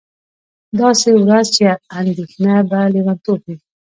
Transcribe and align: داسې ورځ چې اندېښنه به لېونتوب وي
داسې 0.79 1.09
ورځ 1.23 1.45
چې 1.55 1.63
اندېښنه 1.99 2.55
به 2.69 2.79
لېونتوب 2.93 3.39
وي 3.45 3.57